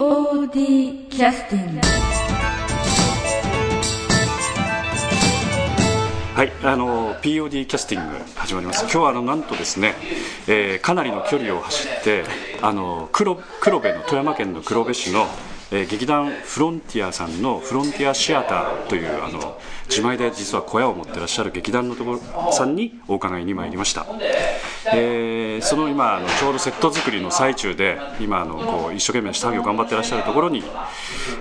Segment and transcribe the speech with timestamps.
[0.00, 1.80] POD キャスティング
[6.34, 8.84] はい、あの POD キャスティング始まります。
[8.84, 9.92] 今日はあのなんとですね、
[10.48, 12.24] えーかなりの距離を走って、
[12.62, 15.26] あの黒黒部の富山県の黒部市の、
[15.72, 19.58] えー劇団フロンティアさんのフロンティアシアターというあの
[19.88, 24.06] 自前で実は小屋を持ってらっしゃる劇団のところさんにお伺いに参りました。
[24.94, 30.64] えーその今あのちょうどセット作りの最中で今あのこう一生懸命下着を頑張ってらっしゃるところに、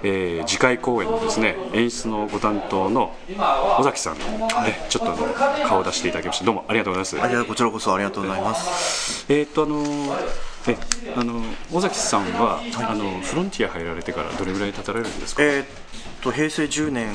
[0.04, 3.16] えー次回公演のですね演出のご担当の
[3.80, 4.24] 尾崎さん、ね、
[4.90, 7.46] ちょっとあの顔を出していただきましたどうもありがとうございます。
[7.46, 9.26] こちらこそありがとうございます。
[9.30, 9.84] えーっとあの
[10.68, 10.78] え
[11.16, 11.42] あの
[11.72, 15.44] 尾崎さんは、あのフロンティア入られてからどれぐらい経たれるんですか？
[15.44, 15.66] えーっ
[16.22, 17.08] と平成10年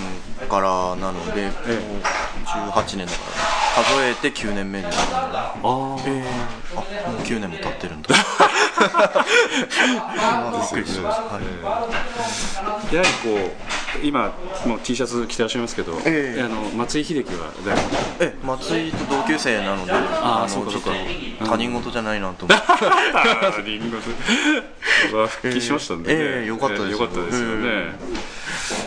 [0.49, 1.53] からなので、もう
[2.73, 3.19] 18年だか
[3.77, 4.99] ら数えて9年目です。
[4.99, 8.15] あーえー、あもう9年も経ってるんだ。
[10.09, 11.23] あーびっくりしました。
[11.25, 11.45] はい
[12.95, 13.53] やはりこう
[14.05, 14.33] 今
[14.67, 16.43] もう T シャツ着てらっしゃいますけど、ええ。
[16.43, 17.77] あの松井秀喜はだい
[18.19, 20.91] ぶえ松井と同級生なので、あーのちょっとそうか。
[20.91, 22.59] そうか他人事じゃないなと思っ
[23.57, 23.63] て。
[23.71, 23.97] リンゴ。
[24.01, 24.09] ス
[25.15, 26.21] は復帰しましたんで、ね。
[26.21, 26.99] ええよかったですよ。
[26.99, 27.99] かったですよね、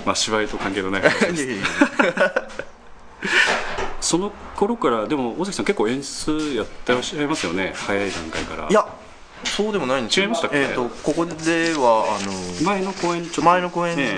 [0.06, 1.72] まあ芝居と関係のない話です。
[4.00, 7.74] その頃からでも尾崎さん結構演出やってらっしゃいますよね。
[7.76, 8.68] 早い段階から。
[8.70, 8.86] いや
[9.44, 10.26] そうでもないんですよ。
[10.26, 10.58] 違いましたっけ？
[10.58, 12.32] えーっとここではあの
[12.66, 13.42] 前の公演ちょっと。
[13.44, 14.18] 前の公演で、え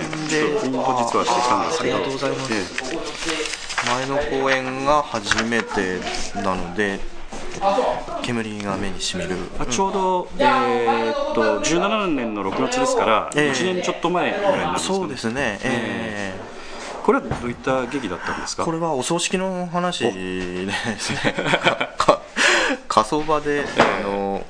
[0.62, 0.78] 実
[1.18, 1.96] はしてきたんですけど。
[1.96, 2.52] あありがとうございます。
[2.52, 5.98] え前の公演が初めて
[6.36, 7.00] なので
[8.22, 9.30] 煙が目にしみる。
[9.58, 13.50] えあちょうど、えーっと17年の6月ですから、ええ。
[13.52, 16.34] 1年ちょっと前ぐらいになるんですか、ね、そうですね、え
[17.04, 18.62] これはどういった劇だったんですか？
[18.62, 20.10] ーこれはお葬式の話で
[20.98, 21.34] すね。
[21.96, 22.20] か
[22.88, 24.44] 火葬場で、あの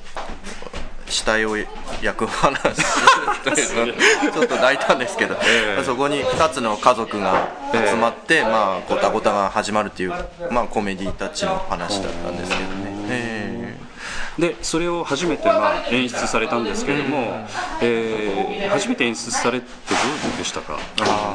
[1.11, 10.13] 死体を焼く話ちょっと大胆ですけど、ええそこに2つの家族が集まって、まあ、ごたごたが始まるという、
[10.51, 12.91] まあ、コメディタッチの話だったんですけどね。
[13.09, 13.40] え
[14.39, 17.45] でそれを初めてまあ演出されたんですけれども、
[17.81, 19.71] えー初めて演出されてど
[20.33, 20.77] うでしたか？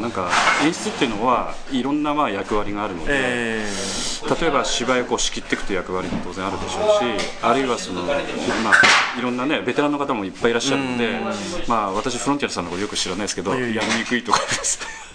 [0.01, 0.31] なんか
[0.65, 3.67] 演出っていうのはいろんなまあ役割があるので、え
[4.41, 11.21] 例えば芝居をこう仕切っていくという役割も当然あるでしょうしあるいはその、まあ、いろんなねベテランの方もいっぱいいらっしゃるので、
[11.69, 14.87] まあ、私フロンティアさんのことよく知らないですけど、いやりにくいとかですね。
[15.03, 15.06] ー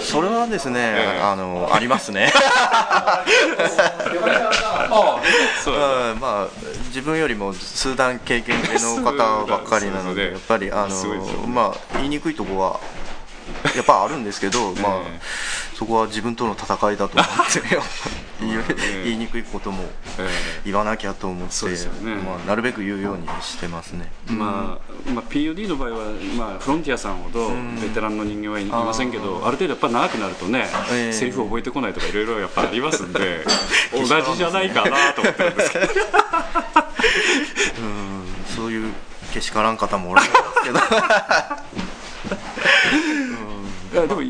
[0.00, 1.20] それはですね、ええ。
[1.22, 2.32] あのありますね。
[5.64, 5.74] そう。
[5.74, 5.78] う
[6.14, 6.48] んまあ
[6.88, 12.80] 自分よりも数段経験の方ばっかりなので、やっぱりあのまあ言いにくいとこは
[13.74, 15.20] やっぱあるんですけど、まあえ
[15.76, 17.60] そこは自分との戦いだと思って
[18.40, 18.52] 言い
[19.04, 19.84] 言いにくいことも
[20.18, 20.26] え
[20.64, 21.76] 言わなきゃと思って、ね。
[22.14, 24.10] まあなるべく言うようにしてますね。
[24.30, 25.96] えまあまあ、POD の場合は、
[26.34, 31.12] まあ、フロンティアさんほどベテランの人間はいいませんけどある程度やっぱ長くなるとね、ええ。
[31.12, 33.44] セリフ覚えてこないとかいろいろやっぱありますんで
[33.92, 35.84] 同じじゃないかなと思ってるんですけど。
[35.84, 35.90] うん。
[38.56, 38.92] そういう
[39.34, 40.80] けしからん方もおられますけど。
[43.92, 44.20] でも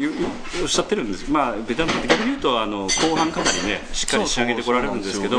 [0.63, 5.39] おっしゃってるんです、まあ、ベテランって逆に言うとあの後半かなりねしっかり仕上げてこられるんですけど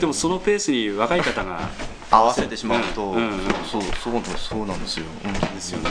[0.00, 1.68] でもそのペースに若い方が
[2.10, 3.40] 合わせてしまうと、うんうん。
[3.68, 5.06] そうそうそうなんですよ。
[5.24, 5.90] うんですよね。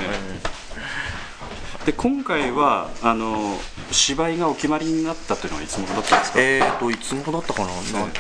[1.86, 3.58] で今回はあの
[3.92, 8.12] 芝居がお決まりになったというのはいつ頃だったんですか、えーといつ頃だったかな、夏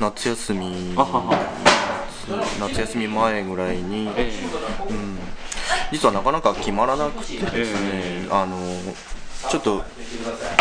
[0.00, 0.94] 夏休み。
[2.58, 4.32] 夏休み前ぐらいに、え。
[4.88, 5.18] うん、
[5.92, 8.56] 実はなかなか決まらなくてですね、えあの
[9.50, 9.82] ちょっと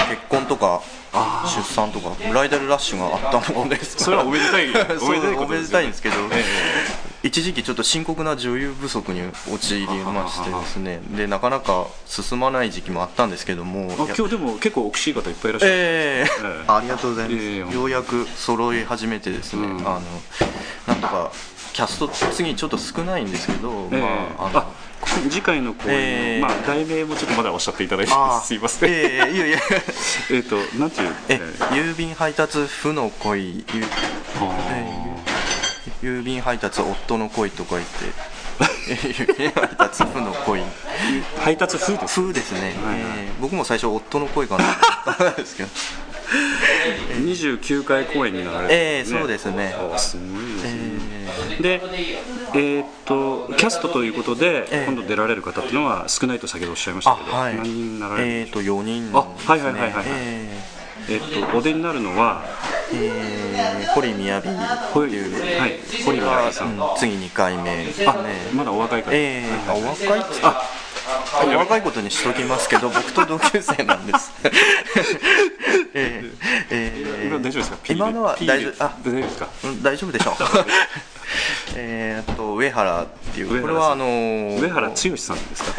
[0.10, 0.82] 結婚とか
[1.46, 4.70] 出産とかブライダルラッシュがあったものですそれはおめでたい
[5.00, 6.44] おめでたいんですけど、え
[7.24, 11.00] 一時期ちょっと深刻な女優不足に陥りましてですね。
[11.16, 15.76] でなかなか進まない時期もあったんですけどもあ今日でも結構おくしい方いっぱいいらっしゃる、え
[16.28, 16.30] え。
[16.44, 16.64] ええ。
[16.68, 17.58] ありがとうございます、ええ。
[17.60, 19.88] ようやく揃い始めてですね、うん。
[19.88, 20.02] あの
[20.88, 21.32] なんとか
[21.72, 24.02] キャスト次ちょっと少ないんですけど、ええ。
[24.02, 24.08] ま
[24.44, 24.66] ああのあ
[25.30, 28.12] 次回の公演の、ええまあ、題名もちょっとまだおっしゃっていただいて
[28.44, 29.60] すいません、えええいやいや。
[30.40, 31.40] っ、となんていうえ
[31.72, 33.66] 郵便配達負の恋。
[36.02, 40.62] 郵便配達夫の恋とか言って配達負の恋。
[40.62, 40.64] ー
[41.40, 43.00] 配達風です風ですね、はいはい。
[43.00, 44.64] ええ僕も最初夫の恋かな。
[44.66, 45.70] と思ったんですけど
[47.20, 49.76] 29回公演になられて、ええそうですね。
[49.78, 50.93] あすごいですね、え
[51.62, 51.82] で、
[52.56, 54.86] えーっとキャストということで、ええ。
[54.88, 57.56] 今度出られる方っていうのは少ないと先ほどおっしゃいましたけど、あはい。
[57.56, 58.84] 何人になられるんえー、でしょう？
[58.84, 60.06] と4人あはいはいはいはいはい。
[60.08, 60.50] え
[61.10, 61.18] え。
[61.18, 62.44] ーっとお出になるのは？
[62.94, 64.62] えー、堀宮城って
[65.16, 65.80] いうはい。
[66.06, 66.68] 堀宮城さん。
[66.70, 67.88] うん次2回目ね。
[68.08, 68.16] あ
[68.54, 69.44] まだお若いから、え。
[69.68, 70.62] ー、あお若いっつってあ
[71.46, 74.32] お若いことにしときますけど 僕と同級生なんです。
[75.94, 76.32] えー
[76.70, 77.78] えー今大丈夫ですか？
[77.90, 79.48] 今のは大丈夫あ大丈夫ですか？
[79.64, 80.36] うん大丈夫でしょう。
[81.76, 85.74] えーっと上原っていうこれはあのー上原剛さんですか？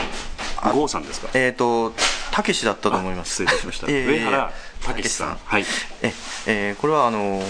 [0.73, 1.29] 郷さんですか？
[1.35, 1.93] えーっと
[2.31, 3.45] たけしだったと思います。
[3.45, 4.53] 失礼しました、えー上原
[4.83, 5.39] 武さん。
[5.45, 5.67] はい
[6.03, 6.13] え
[6.47, 7.45] えーこれはあのー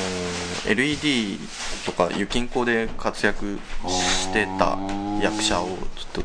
[0.66, 1.38] LED
[1.86, 3.58] とかゆきんこで活躍
[3.88, 4.78] してた
[5.22, 6.24] 役者をちょっ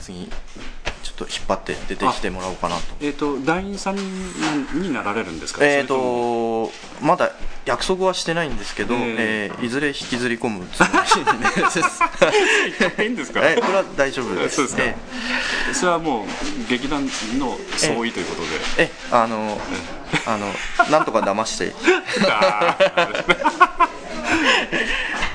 [0.00, 2.82] 次ちょっと引っ張って出てきてもらおうかなと。
[3.00, 5.64] えっ、と団員さんになられるんですか？
[5.64, 6.70] えー、それも？
[7.00, 7.30] とまだ
[7.64, 9.14] 約束はしてないんですけど、えー。
[9.18, 10.92] えーいずれ引きずり込むつもり
[11.64, 11.80] です。
[13.02, 14.56] いいんですか、えーこれは大丈夫です。
[14.56, 14.82] そうですか。
[14.84, 14.96] え
[15.72, 16.26] それはもう
[16.68, 17.04] 劇団
[17.38, 18.52] の総意ということで、ー。
[18.88, 19.60] えあの
[20.26, 20.52] あの
[20.90, 21.72] なんとか騙して。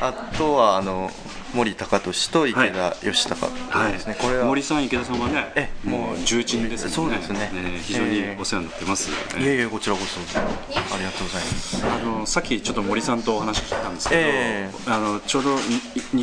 [0.02, 1.12] あとはあの
[1.54, 6.92] 森高俊と池田義孝はいですね、これは森さん池田さんはねえもう重鎮ですね。
[6.92, 7.52] そうですね。
[7.54, 9.10] えー非常にお世話になってます。
[9.10, 10.20] よね、いえいえこちらこそ。
[10.40, 11.86] ありがとうございます。
[11.86, 15.60] あのさっきちょっと森さんとお話ししたんですけど、えあのちょうどに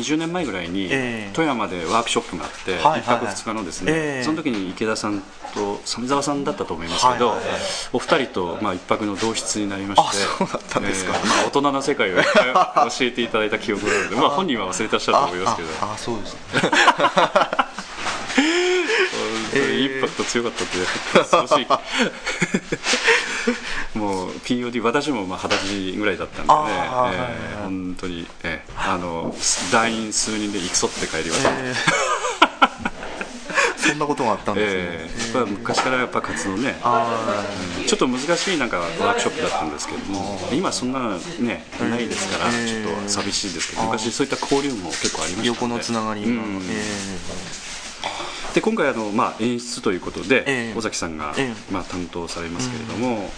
[0.03, 1.29] 20年前ぐらいにええ。
[1.33, 4.23] 富山でワークショップがあって、はいはい1泊2日のですね、ええ。
[4.23, 5.21] その時に池田さん
[5.53, 7.59] と鮫沢さんだったと思いますけど、はいはいはい。
[7.93, 11.13] お二人と、まあ、一泊の同室になりましてあそうだったんですか。
[11.15, 12.21] ええまあ、大人の世界を教
[13.01, 15.69] えていただいた記憶があるので、まあ、本人は忘れてらっしゃると思いますけど。
[15.81, 16.39] ああ そうですね。
[19.79, 20.77] インパクト強かったって
[21.19, 21.67] 恐ろしい。
[23.97, 29.35] もう POD 私もまあ二十歳ぐらいだったんでね、えー本当に、えーあの
[29.71, 31.75] 団員数人で戦って帰りました、えー
[33.89, 36.79] そんなことがあったんですね、えーやっぱ昔からやっぱ活動ね。
[36.81, 37.43] あ
[37.87, 46.61] ちょっと難しいなんかワークショップだったんですけども今そんなねないですからえーちょっと寂しいですけど昔そういった交流も結構ありました横のつながりが、うん。
[46.69, 50.77] えで今回あの、まあ、演出ということで、ええ。
[50.77, 53.29] 尾崎さんが、えまあ、担当されますけれども、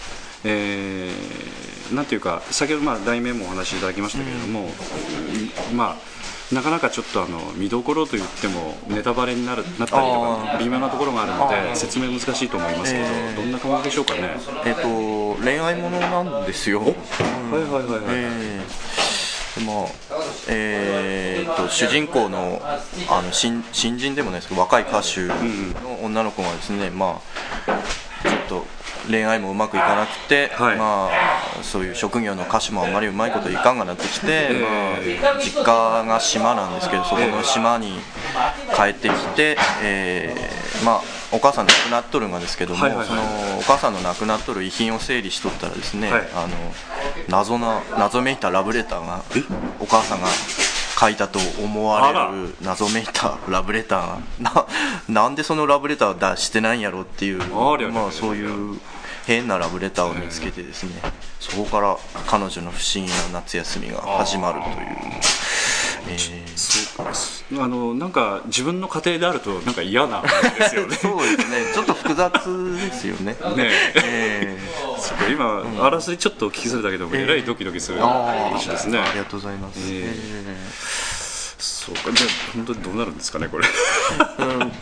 [0.46, 4.70] えーなんていうか先ほど、まあ、題名もお話しいただきましたけれども、
[5.76, 6.21] まあ、
[6.52, 11.76] なかなかちょっとあの見どころといってもネタバレになるなったりとか微妙なところがあるのあでー。
[11.76, 14.22] 説明難しいと思いますけど、ええどんな感じでしょうかね？
[14.22, 19.60] ーえっ、と恋愛ものなんですよ、はいはいはいはい、えー。
[19.60, 19.86] でまあ
[20.50, 22.82] えー、と主人公のあ
[23.22, 25.36] の新新人でもないですけど若い歌手の
[26.04, 27.20] 女の子がですね、ま
[27.68, 27.80] あ、
[29.10, 30.78] 恋愛もうまくいかなくて、はい。
[30.78, 35.64] まあ、そういう職業の歌手もあんまりうまいこといかんがなってきて、えまあ、実家
[36.06, 38.00] が島なんですけどそこの島に
[38.76, 41.02] 帰ってきて、えーまあ、
[41.32, 43.08] お母さん亡くなっとるんがですけども、はいはいはい。
[43.08, 43.22] その
[43.60, 46.22] お母さんの亡くなっとる遺品を整理しとったらですね、はい。
[46.34, 46.56] あの
[47.30, 49.24] 謎な謎めいたラブレターが
[49.80, 50.28] お母さんが
[51.02, 54.68] 書いたと思われる謎めいたラブレターがな
[55.24, 57.42] なんでそのラブレターを出してないんやろっていう
[57.92, 58.46] まあ、そうい
[58.76, 58.80] う
[59.26, 60.92] 変なラブレターを見つけてですね
[61.40, 64.76] そこから彼女の不思議な夏休みが始まるという、
[66.10, 66.52] えー。
[66.56, 70.30] そうかあのなんか自分の家庭であるとなんか嫌なで
[70.70, 70.96] すよね。
[71.02, 71.74] そうですね。
[71.74, 72.32] ちょっと複雑
[72.76, 73.36] ですよね。
[73.58, 74.58] ねえ
[75.20, 78.98] そうか今、あらすじちょっとお聞きするだけでもえらいドキドキする話ですね。
[79.00, 80.56] ーありがとうございます、ええ。
[81.60, 82.12] そうか。
[82.12, 83.66] じゃあ本当にどうなるんですかねこれ。
[83.68, 83.70] ー
[84.60, 84.74] 楽し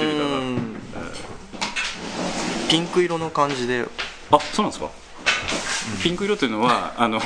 [0.00, 0.38] みだな。
[0.38, 0.76] うん。
[2.68, 3.84] ピンク色の感じで。
[4.30, 4.90] あそうなんですか？
[6.02, 7.20] ピンク色というのはあの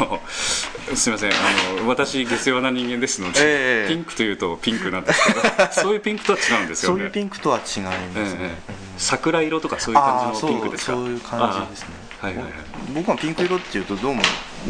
[0.95, 1.33] すみません。
[1.33, 1.35] あ
[1.83, 3.89] の私下世話な人間ですので、ええ。
[3.89, 5.41] ピンクというとピンクなんですけど
[5.73, 6.99] そういうピンクとは違うんですよね。
[6.99, 8.75] そういうピンクとは違いますええね、ええ。
[8.99, 10.93] 桜色とかそういう感じのピンクですか？
[10.93, 11.89] そういう感じですね
[12.21, 12.53] はいはいはい。
[12.95, 14.23] 僕はピンク色っていうとどうも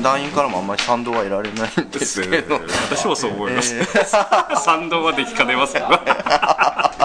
[0.03, 3.85] 団員からもあんまり賛同は得られないんですけど、私もそう思います、え
[4.65, 7.01] 賛同はできかねますが。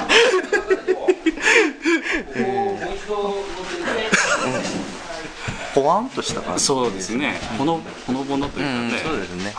[5.74, 6.64] ポワンとした感じ。
[6.64, 7.38] そうですね。
[7.58, 9.54] ほのほのぼのというかね、うんそうですね。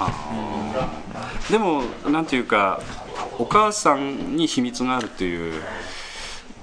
[1.50, 2.80] でもなんていうか
[3.38, 5.62] お母さんに秘密があるという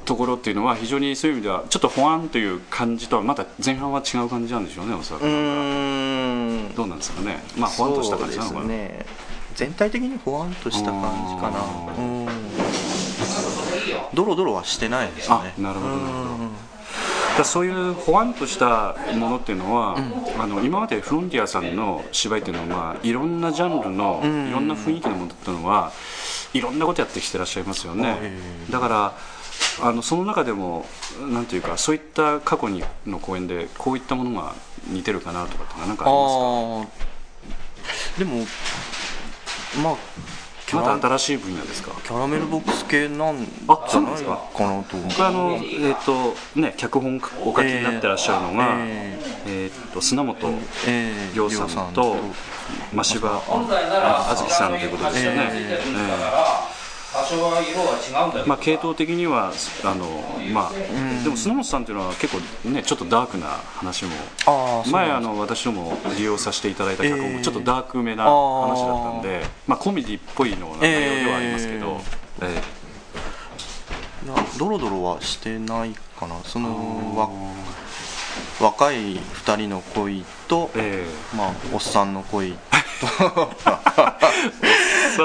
[0.05, 5.23] ところっていうのは非常にそういう意味ではちょっとほわんという感じとはまた前半は違う感じなんでしょうねおそらく。
[5.23, 6.75] うーん。
[6.75, 7.43] どうなんですかね。
[7.57, 9.05] まあほわんとした感じなのかな、ね。
[9.55, 11.59] 全体的にほわんとした感じかな。
[11.59, 12.27] あうん。
[14.13, 16.43] ドロドロはしてないですあねなるほどなるほど。
[16.43, 16.51] うん。
[17.37, 19.97] だそういうほわんとしたものっていうのは、
[20.37, 24.49] あの今までフロンティアさんの芝居っていうのは、まあ、いろんなジャンルの、ん。
[24.49, 25.91] いろんな雰囲気のものっていうのは
[26.53, 29.13] いろんなことやってきてらっしゃいますよね、えだから
[29.81, 30.85] あのその中でも
[31.31, 34.53] なんていうかそういった過去にの公演でこういったものが
[34.87, 36.87] 似てるかなとかって何かあります
[38.15, 38.19] か？
[38.19, 38.45] でも
[39.83, 39.95] まあ
[40.73, 41.91] また新しい分野ですか？
[42.03, 44.29] キャラメルボックス系なんじゃないか
[44.65, 44.83] な。
[44.83, 50.35] と思僕あのえっ、ー、とね脚本お書きになってらっしゃるのが、えー、えー、と砂本
[51.35, 52.15] 亮さんと
[52.93, 55.49] 真柴あずきさんということですよね。
[55.51, 55.81] えー。
[55.81, 56.72] えー
[57.23, 59.53] 多少は色は違うんだまあ系統的には
[59.83, 60.05] あの
[60.51, 64.11] まあ、でも砂本さんっていうのは結構ねちょっとダークな話も。
[64.91, 72.01] 前あの私ども利用させていただいた脚本もちょっとダークめな話だったんで、まあコメディっぽいの内容ではありますけど、
[72.41, 76.35] えー、えー、いやドロドロはしてないかな。
[76.43, 77.29] そのわ
[78.59, 82.53] 若い2人の恋と、えー、まあおっさんの恋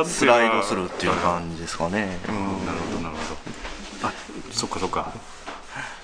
[0.05, 2.35] スライドするっていう感じですかね、うん、
[2.67, 3.35] なるほどなるほ
[4.03, 4.09] ど。
[4.09, 4.13] あ
[4.53, 5.13] そっかそっか。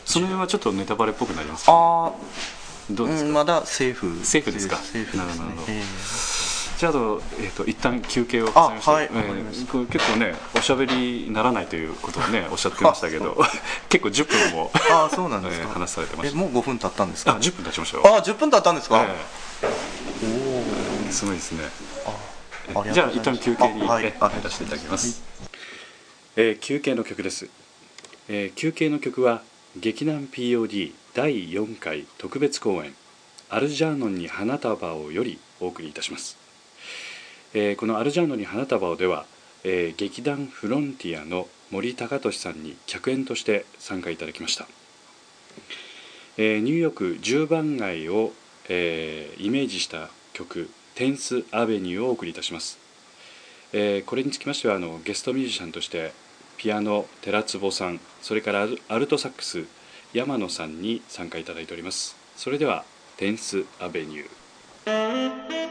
[0.04, 2.12] その辺はちょっとネタバレっぽくなりますか、ね、あ
[2.90, 4.20] どうですか、うん、まだセーフ。
[4.24, 4.76] セーフですか？
[4.76, 13.36] セーフ、ね、なるほど、えー、じゃあと,、えーと、一旦休憩を挟みましはい、えー、結構ねおしゃべりにならないということをねおっしゃってましたけど
[13.88, 16.36] 結構10分もあそうなんですか、えー、話されてました。
[16.36, 17.32] もう5分経ったんですか？
[17.32, 18.16] あ10分経ちましたよ。
[18.16, 21.64] あ10分経ったんですか、えー、おおすごいですね
[22.92, 25.22] じゃあ一旦休憩に、はい、入らせていただきます、
[26.34, 27.48] えー、休憩の曲です、
[28.28, 29.42] えー、休憩の曲は
[29.76, 32.94] 劇団 POD 第4回特別公演
[33.50, 36.38] アルジャーノンに花束をよりお送りいたします、
[37.52, 39.26] えー、このアルジャーノンに花束をでは、
[39.62, 44.66] えー、劇団フロンティアの森高俊さんに客演として参加いただきました、
[46.38, 48.32] えー、ニューヨーク10番街を、
[48.68, 52.78] えー、イメージした曲テンスアベニューをお送りいたします、
[53.72, 56.12] えー、これにつきましてはあのゲストミュージシャンとして
[56.56, 59.64] ピアノ寺坪さんそれからアルトサックス
[60.12, 62.16] 山野さんに参加いただいております。
[62.36, 62.84] それでは
[63.16, 65.63] テンスアベニュー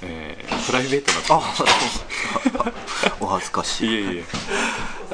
[0.01, 1.41] えー、プライベートな
[3.19, 3.89] お恥ずかしい。
[3.89, 4.23] いえいえ。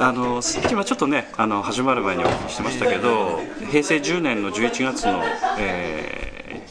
[0.00, 5.24] あの今ちょっとねあの始まる前にお聞きしてましたけど平成10年の11月の、
[5.58, 6.62] え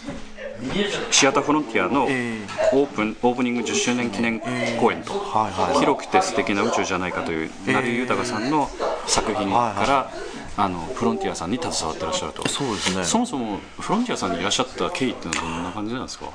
[0.61, 4.39] ー、シアターフロンティアのオープンオープニング10周年記念
[4.79, 5.13] 公演と
[5.77, 8.69] 「広くて素敵な宇宙じゃないか」という成井豊さんの
[9.05, 10.09] 作品から
[10.59, 12.47] あのフロンティアさんに携わってらっしゃると。
[12.49, 13.03] そうですね。
[13.03, 16.25] そもそもフロンティアさんにいらっしゃった経緯っていうのはどんな感じなんですか？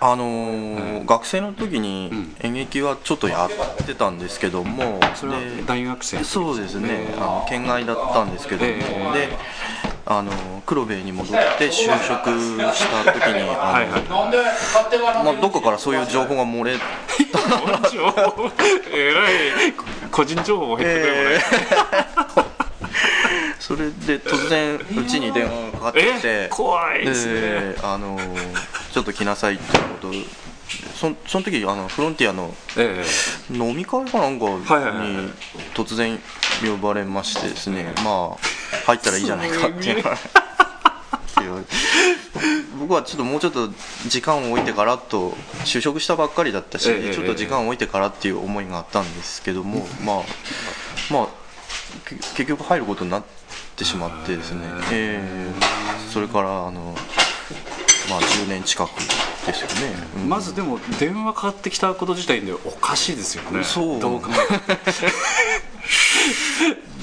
[0.00, 2.10] あのー学生の時に
[2.40, 9.28] 演劇はちょっとやってたんですけども、それは大学生そうですね、あの県外だったんですけども、えー、で
[10.06, 10.30] あの
[10.66, 16.84] 黒部に戻って就職した時にあの、まあ、どこからそういう情報が漏れた
[18.94, 19.72] えらい
[20.12, 22.47] 個人情報を減ってくれ、えー
[23.68, 27.74] それで突然うちに電話がかかってきて怖いですね。
[27.82, 28.18] あの
[28.94, 30.10] ちょっと来なさいってこと
[30.96, 33.04] そその時あのフロンティアのえ
[33.50, 34.58] 飲み会かなんかに
[35.74, 36.18] 突然
[36.64, 38.36] 呼ばれましてですねまあ
[38.86, 40.04] 入ったらいいじゃないかっていう。
[42.78, 43.68] 僕はちょっともうちょっと
[44.08, 45.32] 時間を置いてからと
[45.64, 50.24] 就職したばっかりだったし、ええちょっと時間を置いてからっていう思いがあったんですけども、まあ
[51.12, 51.28] まあ
[52.06, 53.28] け結局入ることになって
[53.84, 55.52] しまってですね、ええ。
[56.12, 56.94] それからあの
[58.10, 58.90] まあ10年近く
[59.46, 60.28] ですよね、えうん。
[60.28, 63.64] まずでも電話かかってきたこと自体でおかしいですよね。
[63.64, 64.00] そう。
[64.00, 64.58] どう考えても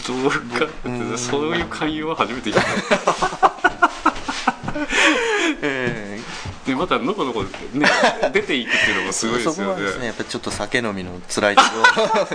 [0.08, 0.38] どう考
[0.84, 2.56] えてもそういう勧誘は初めて聞い
[5.62, 7.86] えたでまたのこのこね。
[8.34, 11.70] 出ていくっていうのもすごいですよそこはねねやっぱりちょっと酒飲みの辛いとこ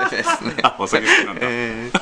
[0.01, 0.55] ろ ですね。
[0.63, 2.01] あお酒好きなんだ、えー。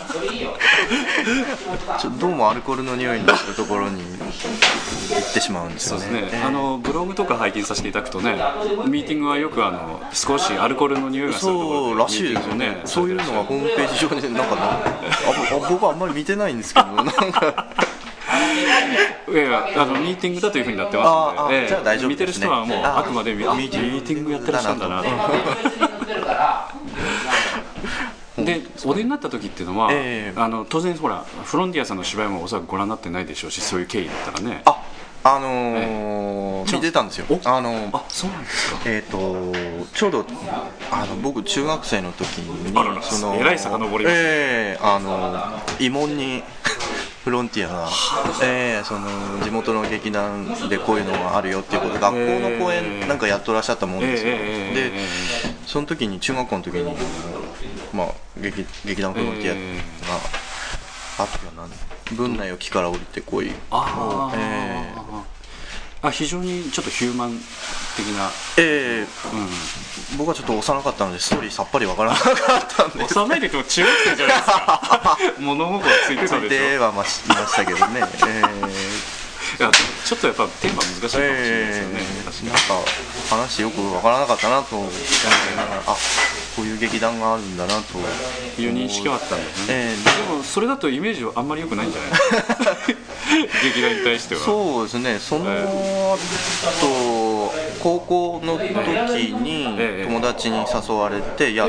[1.99, 6.47] ちょどうもアルコールの匂いのするところに行ってしまうんですそうよねですね、えー。
[6.47, 8.33] あのブログとか拝見させていただくとね
[8.87, 12.83] ミーティングはよくあの少しアルコールの匂いがするところそうらしいですよね。
[12.85, 14.79] そういうのがホームページ上になんかなあ
[15.51, 17.69] あ僕はあんまり見てないんですけどなんか
[19.29, 25.09] いやいやあのミーティングだというふうになってますので、ああじゃあ大丈夫見てる人はもうああくまでミーティングやってらっしゃるんだなと。
[28.45, 30.41] でお出になった時っていうのは、ええ。
[30.41, 34.63] あの当然ほらフロンティアさんの芝居もおそらくご覧になってないでしょうしそういう経緯だったらね。
[34.65, 34.83] あ
[35.25, 37.27] あのー見てたんですよ。
[37.29, 38.81] おあのあそうなんですか。
[38.87, 39.53] えー、と
[39.93, 40.25] ちょうど
[40.91, 44.21] あの僕中学生の時にあららそのえらい遡りますね。
[44.23, 45.35] ええあの
[45.79, 46.45] 慰問に
[47.29, 47.89] フロンティアが、
[48.43, 49.07] ええその
[49.45, 54.39] 地元の劇団でこういうのがあるよっていうことで学校の公演なんかやっとらっしゃったもんですよ、で
[54.95, 55.07] え
[55.67, 56.97] その時に中学校の時に
[57.93, 58.07] まあ
[58.41, 59.77] 劇劇団フロンティアえ
[61.19, 61.69] があったよな
[62.17, 63.53] 文内を木から降りてこい。
[63.71, 64.95] あー、え
[66.01, 67.33] あ非常にちょっとヒューマン
[67.97, 69.03] 的な、ええ。
[69.03, 69.07] う
[70.17, 72.35] 僕はちょっと幼かったのでストーリーさっぱりわからなかっ
[72.69, 73.01] たんで。
[73.01, 75.19] ん、幼いで言っても中学生じゃないですか。
[75.43, 76.69] 物心ついてたついでしょ。
[76.71, 78.43] てはましいましたけどね、 え
[79.59, 79.71] いや
[80.05, 82.49] ちょっとやっぱテーマ難しいかもしれないですよね、え確かに。
[82.49, 82.91] なんか
[83.31, 84.93] 話よくわからなかったなと思い
[85.57, 85.97] ながらあ
[86.55, 87.99] こういう劇団があるんだなと。
[88.61, 90.27] いう認識はあったんですね、ええ。
[90.29, 92.97] でもそれだとイメージはあんまり良くないんじゃない？
[93.63, 94.41] 劇団に対しては。
[94.41, 95.19] そうですね。
[95.19, 95.45] その
[96.81, 100.07] 後高校の時にええ。
[100.07, 101.69] 友達に誘われていや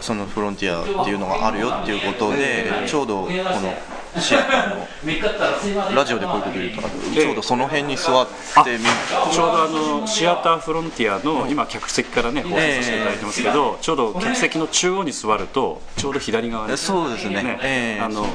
[0.00, 3.74] そのフロンティアっていうのがあるよっていうことでちょうどこの
[4.18, 8.26] シアターのラジオでこういうこと言うとちょうどその辺に座っ
[8.64, 8.84] てみ
[9.32, 16.76] ちょうどあのシアターフロンティアの今客席からね放送させていただいてますけど、ちょうど客席の中央に座るとちょうど左側に。
[16.76, 17.58] そうですね。
[17.62, 18.00] ええ。
[18.02, 18.26] あの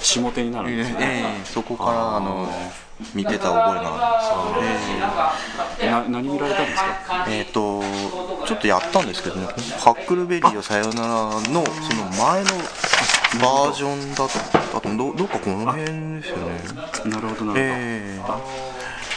[0.00, 1.44] 下手になるんですよね、ええ。
[1.46, 2.48] そこからあの
[3.14, 7.26] 見てた覚えがあるんですよ、えな何見られたんですか？
[7.28, 7.82] ええーと
[8.46, 9.46] ちょっとやったんですけどね
[9.78, 11.64] 「ハックルベリーよさよなら」のその
[12.18, 12.50] 前の
[13.40, 14.80] バージョンだった。
[14.80, 15.84] とどどっかこの辺
[16.20, 16.60] ですよね。
[17.06, 18.20] なるほどなるほど、ええ。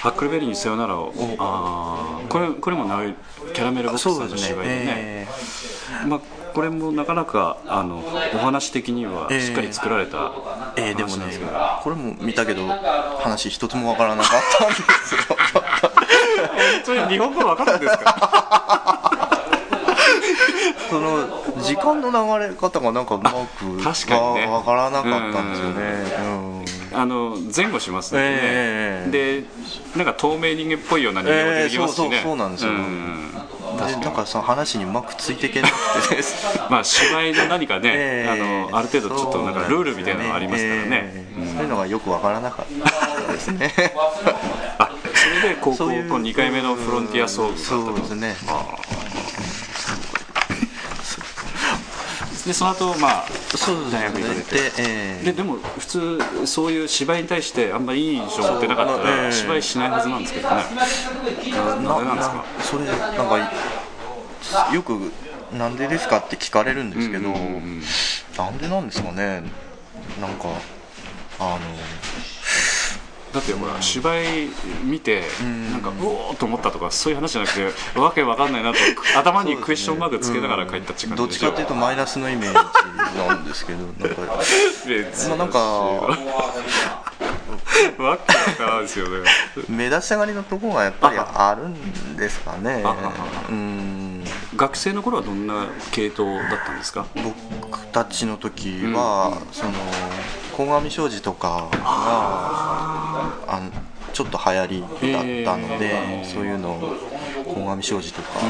[0.01, 1.11] ハックルベリーにさよならを。
[1.39, 3.15] あーこれこれも長い
[3.53, 4.85] キャラメルボックスさんの芝居でね。
[4.87, 5.27] え
[6.07, 6.19] まあ、
[6.53, 8.03] これもなかなかあの
[8.35, 9.41] お話的にはええ。
[9.41, 11.51] しっかり作られた話なんですけど、
[11.81, 12.67] これも見たけど
[13.19, 15.21] 話一つもわからなかったんですよ。
[16.85, 19.11] 本当に日本語わかるんですか？
[20.89, 21.27] その
[21.65, 24.45] 時間の流れ方がなんかうまく確かにね。
[24.45, 25.83] わわからなかったんですよね、
[26.91, 26.99] うん。
[26.99, 29.43] あの前後しますよね、ええで
[29.97, 32.71] なんか透明人間っぽいような人形が出てきますしね、ええそうそうそうなんですよ。
[32.71, 33.35] ん。
[33.77, 35.73] でなんかその話にうまくついていけなく
[36.09, 36.23] て。
[36.69, 38.35] まあ芝居の何かね、 ええあ
[38.71, 40.87] のある程度ちょっとなんかルールみたいなのがありますからね。
[40.91, 41.25] ええ
[41.55, 43.73] そういうのがよくわからなかったですね。
[44.77, 48.35] あそれで高校そういうこう2回目のフロンティアソーグそうですね
[52.45, 53.25] でその後まあ
[53.91, 54.55] 大学行かれて。
[54.55, 55.23] でええ。
[55.25, 60.55] ででも普通そういう芝居に対してあんまりいい印象を持ってなかったら芝居しないはずなんですけどね。
[61.83, 62.45] ななんですか？
[62.61, 65.11] それなんかよく
[65.57, 67.83] 「なんでですか?」って聞かれるんですけど、うんうんうん。
[68.37, 69.41] なんでなんですかね？
[70.21, 70.49] なんか
[71.39, 71.59] あの
[73.35, 74.47] だってほら芝居
[74.85, 75.71] 見てん。
[75.71, 78.77] なんかうおーっと思ったとかそういう話じゃなくてわけわかんないなと
[79.17, 82.53] 頭にクエスチョンマークつけながら帰ったっていうどっちかっていうとマイナスのイメージ
[83.27, 84.21] なんですけどなんか。
[85.27, 85.59] まあなんか
[87.97, 89.27] わけわからんですよね。
[89.67, 92.83] 目立ちたがりのところがやっぱりあるんですかね。
[93.49, 93.94] うん
[94.55, 97.05] 学生の頃はどんな系統だったんですか？
[97.15, 99.71] 僕たちの時は、その
[100.55, 101.77] 鴻上庄司とかが
[103.47, 103.71] あの
[104.13, 106.79] ちょっと流行りだったので、へーそういうのを
[107.45, 108.47] こ鴻上庄司とか、あと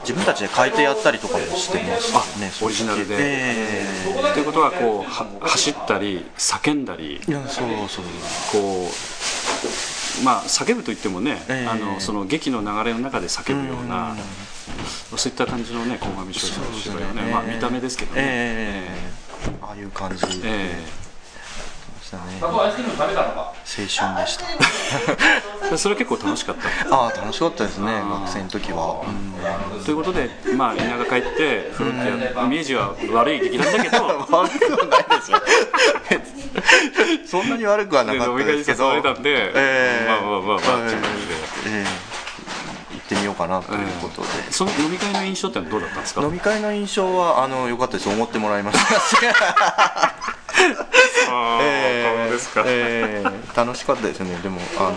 [0.00, 3.86] 自分たちで書いてやったりとかもしてますねオリジナルで、え
[4.34, 7.20] ということはこうは走ったり叫んだり。
[7.26, 8.04] えいやそうそう
[8.52, 8.88] こ
[10.20, 11.68] うまあ叫ぶといってもね、ええ。
[11.68, 14.14] あのその劇の流れの中で叫ぶような、
[15.16, 18.86] そういった感じのね鴻上庄司の芝居はね、まあ、見た目ですけどね、え
[19.48, 19.50] え。
[19.62, 20.40] ああいう感じ。
[20.40, 21.04] でえー
[22.14, 23.34] ム食べたのか？
[23.36, 24.46] 青春でした。
[25.72, 26.94] え それ結構楽しかった。
[26.94, 29.84] ああ楽しかったですね学生の時は、うん。
[29.84, 34.06] ということで、まあ、稲が帰ってフロンティアイメージは悪い劇団だけど。
[34.30, 35.42] 悪くはないですよ。
[37.26, 38.88] そんなに悪くはなかったですけど。
[38.88, 40.06] われたんで、ええ。
[40.08, 40.86] まあまあまあまあ、ええ。
[40.86, 41.34] っていう感じで。
[41.66, 41.84] ええ。
[41.84, 42.13] 行
[43.14, 46.22] ってみようかなということで、その飲み会の印象ってどうだったんですか？
[46.22, 48.08] 飲み会の印象はあの良かったです。
[48.08, 48.84] 思ってもらいました
[51.30, 54.36] あええですか、ええ楽しかったですね。
[54.42, 54.92] でもあ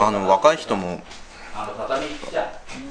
[0.00, 1.02] のあの若い人も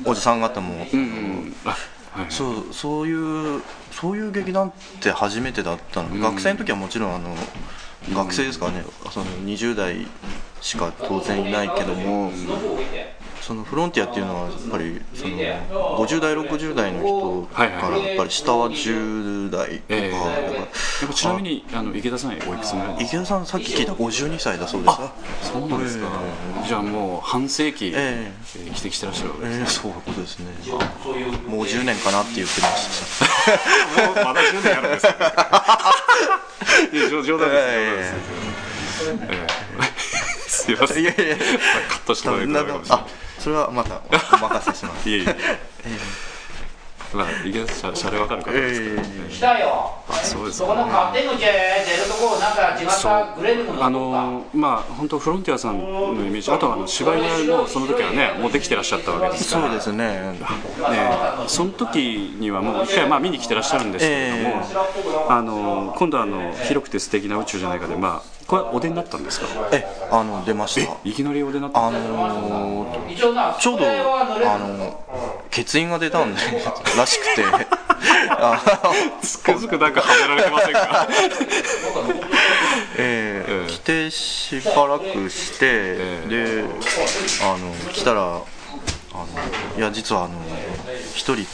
[0.06, 1.56] おじさん方も、うんうん。
[1.66, 2.26] あはい。
[2.30, 3.62] そうそういう
[3.92, 7.36] そういう劇団って初めてだったの、学生の時はもちろんあの
[8.14, 8.84] 学生ですからね。
[9.12, 10.08] その20代
[10.62, 12.32] しか当然いないけども
[13.46, 20.12] そのフロンティアっていうのはやっぱりその50代60代の人からやっぱり下は10代とか、ええ。
[20.12, 20.68] だからやっ
[21.08, 23.18] ぱちなみにあの池田さんおいくつぐらいですか？
[23.18, 24.92] 池田さんさっき聞いた52歳だそうです。
[24.98, 26.08] あそうなんですか、
[26.64, 28.32] えじゃあもう半世紀、ええ。
[28.60, 29.60] ー生きてきてらっしゃるわけですね。
[29.60, 30.46] ええそういうことですね。
[31.48, 33.20] もう10年かなって言ってまし
[33.98, 35.94] た もうまだ10年やるんですか？
[37.12, 39.38] 冗冗談ですえ冗談ですえ
[39.90, 40.48] え。
[40.48, 41.04] すいません。
[41.04, 41.36] いやいやいや。
[41.90, 43.06] カットしてもらえたらあ
[43.44, 44.02] それはまた
[44.34, 45.10] お任せします。
[45.10, 45.26] いえいえ。
[47.14, 49.30] まあ池田さんシャレわかる方ですけど、え。
[49.30, 49.92] 来たよ。
[50.08, 59.68] あそうですそこのか、勝手口へ出るとこなんか違ったグレーのあのーまあ本当フロンティアさんのイメージあとはあの芝居もその時はねもうできてらっしゃったわけですから。
[59.68, 60.32] そうですね。
[60.32, 60.40] ね
[61.48, 61.98] その時
[62.40, 69.48] にはもう一回まあ見に来てらっしゃるんですけれども、あの今度はあの広くて素敵な宇宙じゃないかでまあこれお出になったんですか？
[69.72, 70.94] えあの出ました。
[71.04, 71.88] いきなりお出になった？
[71.88, 73.34] あのーちょう
[73.80, 75.00] どあの
[75.50, 76.42] 欠員が出たんで
[76.98, 77.44] らしくて。
[78.36, 78.62] あ
[79.22, 81.08] つくづくなんかはめられてませんか？
[82.98, 83.68] えええ。
[83.68, 85.96] ー来てしばらくして、
[86.28, 86.64] で
[87.44, 88.42] あの来たらあの
[89.78, 90.34] いや実はあの
[91.16, 91.46] 一人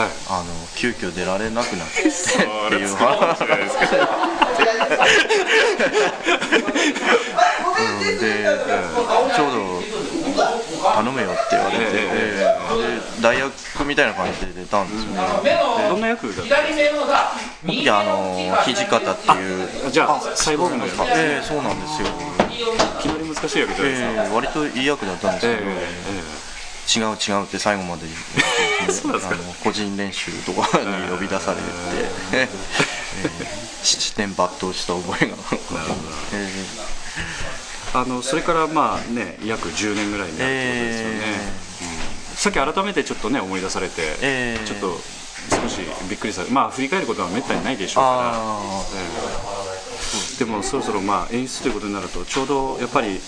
[0.00, 0.10] はい。
[0.28, 0.44] あの
[0.76, 2.00] 急遽出られなくなって。
[2.00, 2.08] って
[2.74, 3.92] れいう作るかもしれないですけど。
[3.92, 4.43] うんで、
[9.34, 9.82] ちょうど
[10.94, 12.46] 頼めよって言われて、え
[13.16, 16.42] で代役みたいな感じで出たんですよね、どんな役だ
[17.66, 25.74] いやあの土方っていうじゃあサイボーグの役ええそうなんですよ、いきなり難しい役じゃないですか、ええ割といい役だったんですけど、え
[26.20, 26.24] え
[26.86, 31.62] 違う違うって最後まで あの個人練習とかに呼び出されて、
[32.32, 32.48] え
[33.60, 35.36] え七点抜刀した覚えが。
[36.32, 36.48] え
[37.94, 41.14] あのそれからまあね約10年ぐらいになるってことですよね、
[42.32, 42.36] うん。
[42.36, 44.66] さっき改めてちょっとね思い出されて、ええ。
[44.66, 44.98] ちょっと
[45.62, 48.34] 少しびっくりされまあ振り返ることはめったにないでしょうから。
[50.38, 53.20] でもそろそろまあ演出ということになるとちょうどやっぱり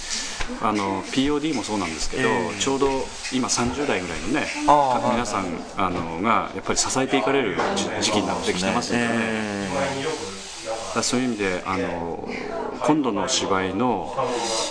[0.60, 2.58] あの POD もそうなんですけど、ええ。
[2.58, 2.88] ちょうど
[3.32, 4.46] 今30代ぐらいのね
[5.12, 9.06] 皆さんあのがやっぱり支えていかれる時時期になってきてますよね。
[9.12, 10.35] えだから
[11.02, 12.28] そういう意味であの
[12.80, 14.14] 今度の芝居の、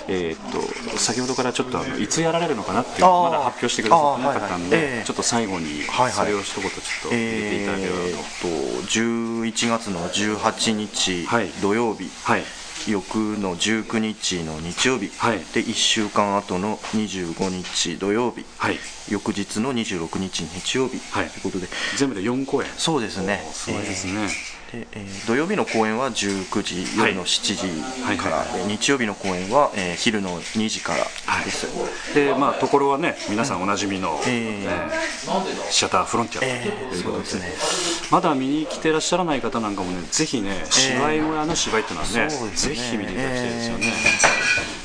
[0.08, 5.04] えーっと先ほどからちょっとあのいつやられるのかなっていうまだ発表してくださってなかったんで、はいはいええ。
[5.06, 6.12] ちょっと最後にはいはい。
[6.12, 8.48] それを一言ちょっと入れていただければと、えーっと
[8.88, 11.50] 11月の18日はい。
[11.62, 12.44] 土曜日、はい。
[12.88, 15.40] 翌の19日の日曜日、はい。
[15.40, 18.78] で1週間後の25日土曜日、はい。
[19.10, 21.30] 翌日の26日日曜日、はい。
[21.30, 21.68] ということで。
[21.98, 22.70] 全部で4公演。
[22.78, 23.42] そうですね。
[23.54, 24.22] すごいですね、えー。
[24.24, 24.30] で
[24.94, 31.06] えー土曜日の公演は19時夜の7時から、はいで日曜日の公演は、えー昼の2時から
[31.44, 31.68] です、
[32.14, 34.64] でまあところはね皆さんおなじみの、えー。
[34.64, 35.16] えー
[35.72, 37.54] シャターフロンティアえーということで,、ですね。
[38.12, 42.30] まだ見に来てらっしゃらない方なんかもねぜひね芝居小屋の芝居っていうのはね,、ね。
[42.56, 43.94] ぜひ見ていただきたいですよね、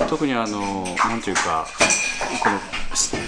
[0.09, 1.67] 特にあのなんていうか
[2.43, 2.59] この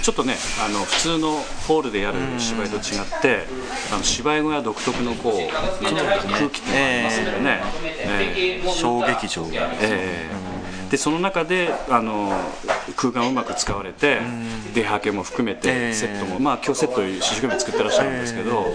[0.02, 1.36] ちょっとねあの普通の
[1.68, 3.46] ホールでやる芝居と違って、
[3.92, 9.46] あの芝居小屋独特のこうなんていうか空気っていうのがありますんでね、えー小劇場
[9.80, 10.51] えー
[10.92, 12.30] でその中であの
[12.96, 14.20] 空間をうまく使われて、
[14.74, 18.66] 出はけも含めて、えーセットも、まあ、今日セット一生懸命作ってらっしゃるんですけど、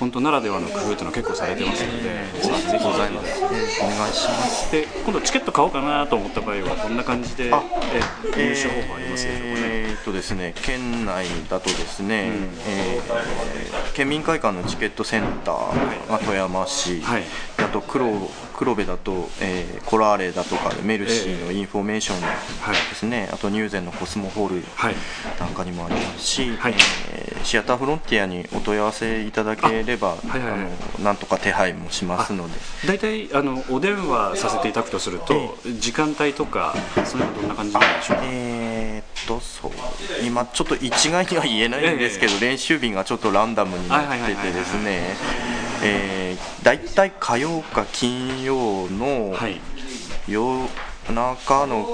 [0.00, 2.08] 本当ならではの工夫というのは結構されてますので、
[2.40, 4.72] ぜひぜひございます、えーお願いします。
[4.72, 7.62] で今度チケット買おうかなと思った場合はこんな感じで、あ
[7.92, 12.30] え入手方法ありますけれどもね、えーっとですね県内だとですね、
[12.66, 17.22] えー県民会館のチケットセンターが富山市、はい
[17.66, 22.26] あと黒黒部だと、えーコラーレだとかメルシーのインフォメーションで
[22.94, 24.94] すね、あと入善のコスモホールはい。
[25.38, 26.74] なんかにもありますし、はい。
[27.12, 30.50] えーシアターフロンティアにお問い合わせいただければ、はいはいはい。
[30.50, 30.56] あ
[30.98, 32.54] のなんとか手配もしますので。
[32.88, 36.74] 大体あのお電話させていただくとすると、時間帯とか
[37.04, 39.70] そういうのはどんな感じなんでしょうか、えーっとそう。
[40.24, 45.14] 今ちょっと一概には言えないんですけど、練習日がちょっとランダムになっててですね
[45.82, 49.60] えー大体火曜か金曜のはい。
[50.26, 50.68] 夜
[51.14, 51.86] 中の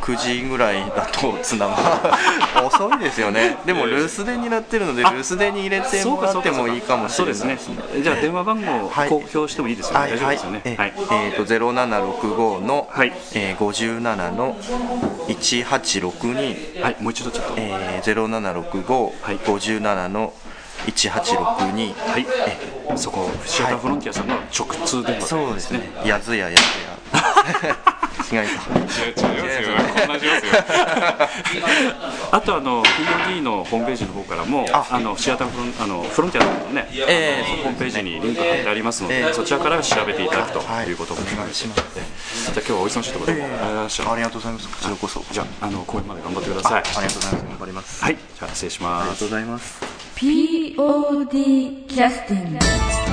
[0.00, 1.74] 9時ぐらいだとつなが
[2.64, 3.56] 遅いですよね。
[3.66, 7.34] でも留守電になってるのであ留守電に入れてもらってもいいかもしれない。
[7.34, 7.58] ですね。
[8.00, 9.08] じゃあ電話番号をはい。
[9.08, 10.60] 公表してもいいですよね、はい大丈夫ですよね。
[10.64, 10.92] えはい。
[10.96, 13.12] えーと0765の、はい。
[13.34, 14.56] えー57の
[15.26, 19.38] 1862はい、もう一度ちょっと、えー、0765、はい。
[19.38, 20.47] 57の1862
[20.78, 22.18] は
[22.94, 25.80] い、そこシアターフロンティアさんの直通電話そうですね。
[26.04, 26.18] や。
[26.20, 27.76] ずややずや。
[28.30, 30.06] 違いか違う違いますよ。
[30.06, 30.52] 同じますよ。
[32.30, 34.98] あとあの POD のホームページの方からもあ。
[35.00, 37.62] のシアターフロンあのフロンティアのね、ええ。
[37.62, 39.32] ホームページにリンク貼ってありますので、ええ。
[39.32, 40.86] そちらから調べていただくとはい。
[40.88, 44.68] いうことをお願いしますじゃあ今日はお忙しいところで、ありがとうございましたありがとうございます。
[44.68, 45.24] こちらこそ。
[45.30, 46.82] じゃああの公演まで頑張ってください。
[46.82, 47.44] ありがとうございます。
[47.48, 48.04] 頑張ります。
[48.04, 48.16] はい。
[48.16, 53.07] じゃあ失礼しありますがとうございます POD キャスティング